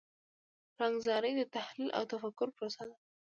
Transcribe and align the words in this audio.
پلانګذاري 0.75 1.31
د 1.35 1.41
تحلیل 1.55 1.89
او 1.97 2.03
تفکر 2.11 2.47
پروسه 2.57 2.83
ده. 2.89 2.95